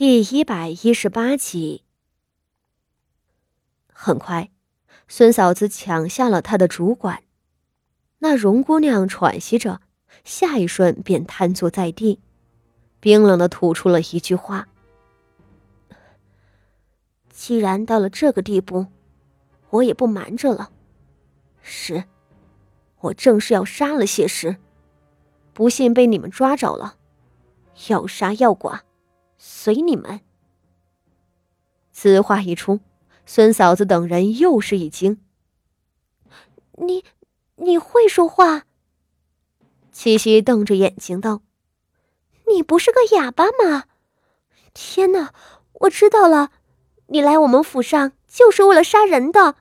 [0.00, 1.84] 第一百一十八集。
[3.92, 4.50] 很快，
[5.06, 7.22] 孙嫂子抢下了他的主管。
[8.20, 9.82] 那荣姑娘喘息着，
[10.24, 12.18] 下一瞬便瘫坐在地，
[12.98, 14.68] 冰冷的吐出了一句话
[17.28, 18.86] ：“既然到了这个地步，
[19.68, 20.70] 我也不瞒着了。
[21.60, 22.04] 是，
[23.00, 24.56] 我正是要杀了谢氏，
[25.52, 26.96] 不幸被你们抓着了，
[27.88, 28.80] 要杀要剐。”
[29.42, 30.20] 随你们。
[31.90, 32.80] 此话一出，
[33.24, 35.18] 孙嫂子等人又是一惊。
[36.72, 37.02] 你，
[37.56, 38.64] 你会说话？
[39.90, 41.40] 七夕瞪着眼睛道
[42.52, 43.84] ：“你不是个哑巴吗？
[44.74, 45.32] 天哪！
[45.72, 46.50] 我知道了，
[47.06, 49.56] 你来我们府上就是为了杀人的。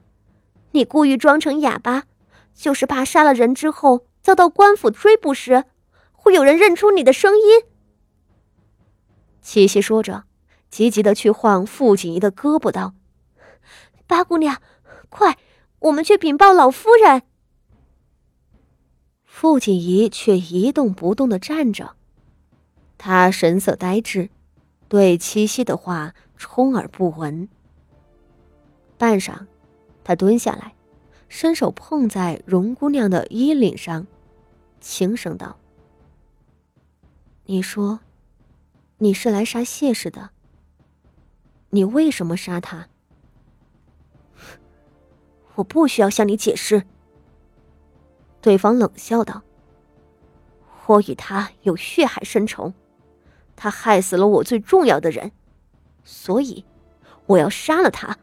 [0.71, 2.03] 你故意装成哑巴，
[2.53, 5.63] 就是怕杀了人之后遭到官府追捕时，
[6.11, 7.63] 会有人认出你的声音。”
[9.41, 10.23] 七夕说着，
[10.69, 12.93] 急急的去晃傅锦仪的胳膊，道
[14.05, 14.61] ：“八姑娘，
[15.09, 15.37] 快，
[15.79, 17.23] 我们去禀报老夫人。”
[19.23, 21.95] 傅锦仪却一动不动的站着，
[22.97, 24.29] 她神色呆滞，
[24.87, 27.47] 对七夕的话充耳不闻。
[28.97, 29.47] 半晌，
[30.03, 30.75] 她蹲下来，
[31.29, 34.05] 伸手碰在荣姑娘的衣领上，
[34.81, 35.57] 轻声道
[37.47, 38.01] ：“你说。”
[39.01, 40.31] 你是来杀谢氏的。
[41.69, 42.89] 你为什么杀他？
[45.55, 46.83] 我不需要向你解释。
[48.41, 49.43] 对方冷笑道
[50.87, 52.73] ：“我与他有血海深仇，
[53.55, 55.31] 他害死了我最重要的人，
[56.03, 56.65] 所以
[57.27, 58.17] 我要杀了他。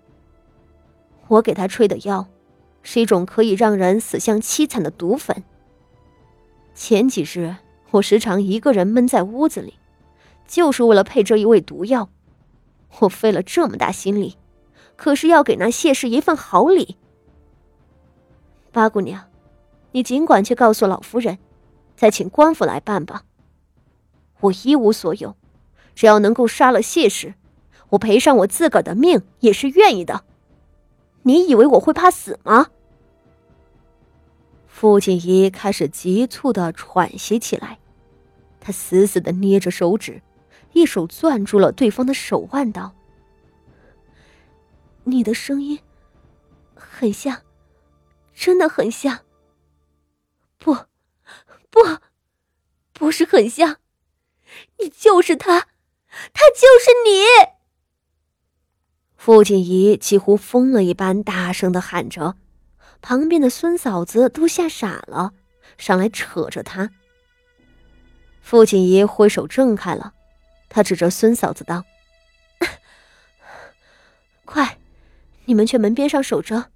[1.29, 2.29] 我给他吹的药，
[2.83, 5.43] 是一种可以让人死相凄惨的毒粉。
[6.75, 7.57] 前几日，
[7.93, 9.79] 我时常一个人闷在屋子里。”
[10.47, 12.09] 就是为了配这一味毒药，
[13.01, 14.37] 我费了这么大心力，
[14.97, 16.97] 可是要给那谢氏一份好礼。
[18.73, 19.25] 八姑娘，
[19.93, 21.39] 你尽管去告诉老夫人，
[21.97, 23.25] 再请官府来办吧。
[24.41, 25.35] 我一无所有，
[25.95, 27.35] 只要能够杀了谢氏，
[27.91, 30.25] 我赔上我自个儿的命也是愿意的。
[31.23, 32.69] 你以为我会怕死吗？
[34.67, 37.79] 傅锦仪开始急促的喘息起来，
[38.61, 40.23] 他死死的捏着手指。
[40.73, 42.95] 一手攥住了对方的手腕，道
[45.05, 45.79] ：“你的声音
[46.75, 47.43] 很像，
[48.35, 49.21] 真的很像。
[50.59, 50.75] 不，
[51.71, 51.81] 不，
[52.93, 53.77] 不是很像，
[54.79, 55.61] 你就是他，
[56.33, 57.25] 他就是你。”
[59.17, 62.37] 傅锦仪几乎疯了一般大声的喊着，
[63.01, 65.33] 旁边的孙嫂子都吓傻了，
[65.79, 66.91] 上来扯着他。
[68.41, 70.13] 傅锦仪挥手挣开了。
[70.69, 71.85] 他指着孙嫂子道
[74.45, 74.79] ：“快，
[75.47, 76.71] 你们去门边上守着，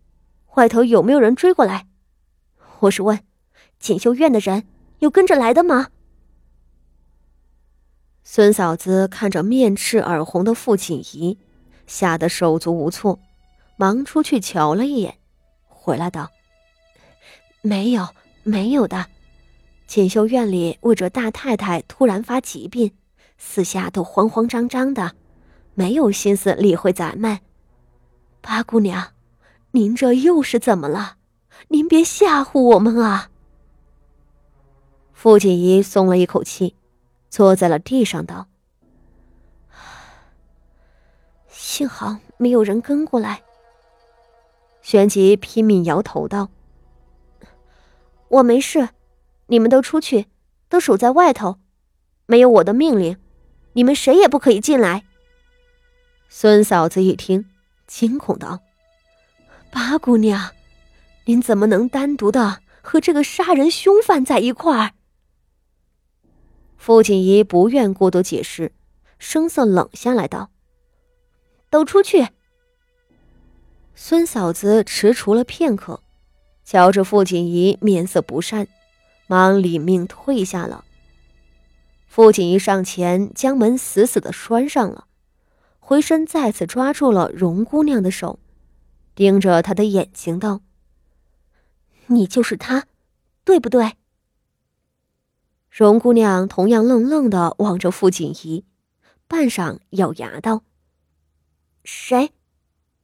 [0.54, 1.86] 外头有没有人追过来？
[2.80, 3.20] 我是问，
[3.78, 4.66] 锦绣院的人
[5.00, 5.88] 有跟着来的吗？”
[8.24, 11.38] 孙嫂子看着面赤耳红的傅锦仪，
[11.86, 13.18] 吓得手足无措，
[13.76, 15.18] 忙出去瞧了一眼，
[15.66, 16.30] 回来道
[17.60, 18.08] ：“没有，
[18.44, 19.06] 没有的。
[19.86, 22.92] 锦绣院里为着大太太突然发疾病。”
[23.42, 25.12] 四下都慌慌张张的，
[25.74, 27.40] 没有心思理会咱们。
[28.42, 29.12] 八姑娘，
[29.70, 31.16] 您这又是怎么了？
[31.68, 33.30] 您别吓唬我们啊！
[35.14, 36.76] 傅锦仪松了一口气，
[37.30, 38.46] 坐在了地上，道
[41.48, 43.42] ：“幸好没有人跟过来。”
[44.82, 46.50] 旋即拼命摇头道
[48.28, 48.90] ：“我没事，
[49.46, 50.26] 你们都出去，
[50.68, 51.58] 都守在外头，
[52.26, 53.16] 没有我的命令。”
[53.72, 55.04] 你们谁也不可以进来。
[56.28, 57.46] 孙嫂子一听，
[57.86, 58.60] 惊恐道
[59.70, 60.52] ：“八姑娘，
[61.24, 64.92] 您怎么能单独的和这个杀人凶犯在一块儿？”
[66.78, 68.72] 傅锦仪不愿过多解释，
[69.18, 70.50] 声色冷下来道
[71.68, 72.28] ：“都出去。”
[73.94, 76.02] 孙嫂子踟蹰了片刻，
[76.64, 78.66] 瞧着傅锦仪面色不善，
[79.26, 80.84] 忙领命退下了。
[82.10, 85.06] 傅锦衣上前将门死死的拴上了，
[85.78, 88.40] 回身再次抓住了荣姑娘的手，
[89.14, 90.60] 盯着她的眼睛道
[92.10, 92.88] ：“你就是他，
[93.44, 93.92] 对不对？”
[95.70, 98.64] 荣姑娘同样愣愣的望着傅锦仪，
[99.28, 100.64] 半晌咬牙道
[101.84, 102.32] ：“谁？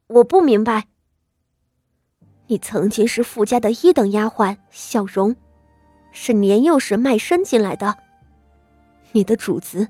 [0.09, 0.89] 我不明白。
[2.49, 5.37] 你曾经是傅家的一等丫鬟小荣，
[6.11, 7.99] 是年幼时卖身进来的。”
[9.13, 9.89] 你的主子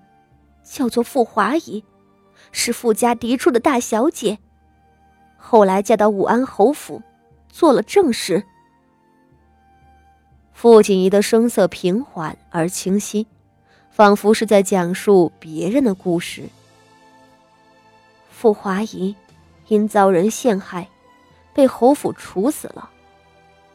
[0.62, 1.84] 叫做傅华仪，
[2.52, 4.38] 是傅家嫡出的大小姐，
[5.36, 7.02] 后来嫁到武安侯府，
[7.48, 8.44] 做了正室。
[10.52, 13.26] 傅锦仪的声色平缓而清晰，
[13.90, 16.44] 仿佛是在讲述别人的故事。
[18.30, 19.14] 傅华仪
[19.68, 20.88] 因遭人陷害，
[21.52, 22.90] 被侯府处死了。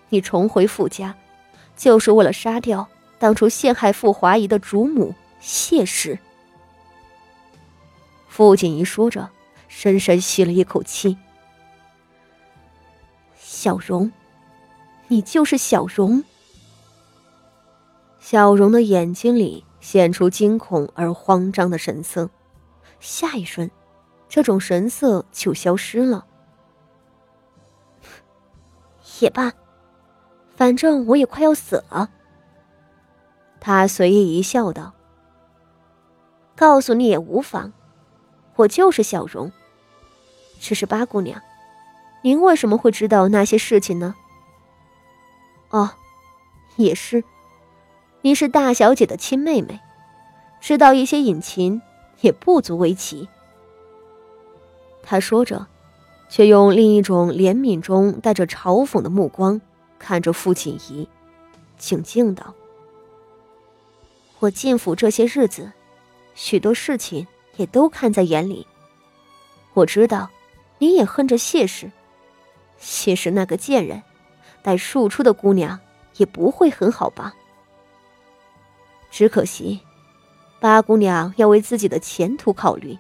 [0.09, 1.15] 你重回傅家，
[1.75, 2.87] 就是为了杀掉
[3.19, 6.17] 当初陷害傅华仪的主母谢氏。
[8.29, 9.29] 傅锦仪说着，
[9.67, 11.17] 深深吸了一口气。
[13.35, 14.11] 小荣，
[15.09, 16.23] 你就是小荣。
[18.19, 22.29] 小荣的眼睛里现出惊恐而慌张的神色，
[22.99, 23.69] 下一瞬，
[24.29, 26.25] 这种神色就消失了。
[29.19, 29.51] 也罢，
[30.55, 32.09] 反正我也快要死了。
[33.59, 34.93] 他随意一笑，道
[36.61, 37.73] ：“告诉你也无妨，
[38.55, 39.51] 我就是小荣。
[40.59, 41.41] 只是八姑娘，
[42.21, 44.13] 您为什么会知道那些事情呢？
[45.71, 45.89] 哦，
[46.75, 47.23] 也是。”
[48.21, 49.79] 你是大小姐的亲妹妹，
[50.59, 51.81] 知道一些隐情
[52.19, 53.27] 也不足为奇。
[55.01, 55.65] 他说着，
[56.29, 59.59] 却用另一种怜悯中带着嘲讽的目光
[59.97, 61.09] 看着傅锦仪，
[61.79, 62.53] 静静道
[64.37, 65.71] ：“我进府这些日子，
[66.43, 67.27] 许多事情
[67.57, 68.65] 也都看在眼里。
[69.75, 70.27] 我知道，
[70.79, 71.91] 你也恨着谢氏。
[72.79, 74.01] 谢氏那个贱人，
[74.63, 75.79] 带庶出的姑娘
[76.17, 77.35] 也不会很好吧？”
[79.11, 79.81] 只可惜，
[80.59, 82.97] 八姑娘要为自己的前途考虑，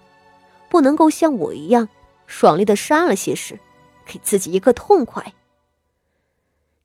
[0.69, 1.89] 不能够像我一样
[2.27, 3.59] 爽利的杀了谢氏，
[4.05, 5.33] 给自己一个痛快。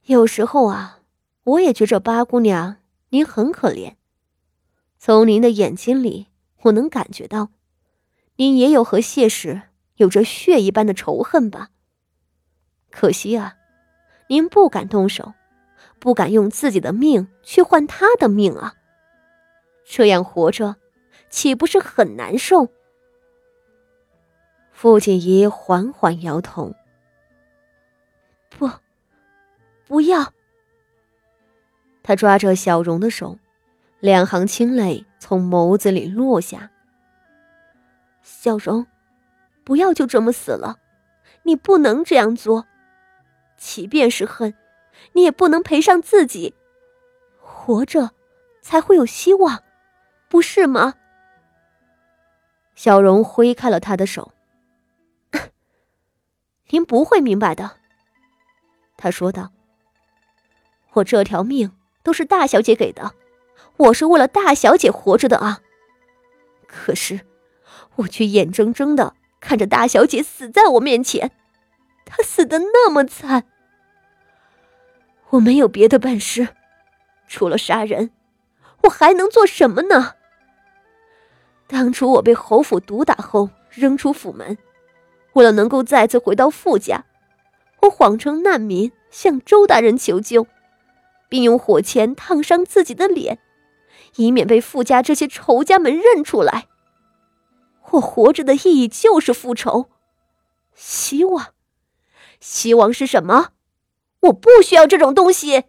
[0.04, 1.00] 有时候啊，
[1.44, 2.76] 我也觉着八姑娘
[3.10, 3.96] 您很可怜。
[4.98, 6.28] 从您的眼睛里，
[6.66, 7.50] 我能感觉到，
[8.36, 9.62] 您也有和谢氏
[9.96, 11.70] 有着血一般的仇恨吧？
[12.90, 13.56] 可惜啊，
[14.28, 15.34] 您不敢动手，
[15.98, 18.74] 不敢用自己的命去换他的命啊！
[19.84, 20.76] 这样活着，
[21.28, 22.68] 岂不是很难受？
[24.72, 26.74] 傅锦仪缓缓摇头
[28.50, 28.68] ：“不，
[29.86, 30.32] 不要。”
[32.02, 33.38] 他抓着小荣的手，
[34.06, 36.70] 两行清泪从眸子里落下。
[38.22, 38.86] 小荣，
[39.64, 40.76] 不要就这么死了，
[41.42, 42.64] 你不能这样做。
[43.56, 44.54] 即便是恨，
[45.14, 46.54] 你也不能赔上自己。
[47.40, 48.12] 活着，
[48.62, 49.60] 才会有希望。
[50.28, 50.94] 不是吗？
[52.76, 54.32] 小荣挥开了他的手。
[56.70, 57.78] 您不会明白的，
[58.96, 59.50] 他说道。
[60.92, 61.72] 我这条命
[62.04, 63.12] 都是大小姐给的，
[63.76, 65.60] 我是为了大小姐活着的啊。
[66.66, 67.20] 可是，
[67.96, 71.30] 我却眼睁睁的看着大小姐死在我面前，
[72.04, 73.44] 她死的那么惨。
[75.30, 76.48] 我没有别的本事，
[77.26, 78.10] 除了杀人。
[78.82, 80.14] 我还能做什么呢？
[81.66, 84.56] 当初我被侯府毒打后扔出府门，
[85.32, 87.04] 为了能够再次回到傅家，
[87.80, 90.46] 我谎称难民向周大人求救，
[91.28, 93.40] 并用火钳烫伤自己的脸，
[94.16, 96.66] 以免被傅家这些仇家们认出来。
[97.90, 99.90] 我活着的意义就是复仇，
[100.74, 101.54] 希望，
[102.40, 103.50] 希望是什么？
[104.20, 105.64] 我不需要这种东西。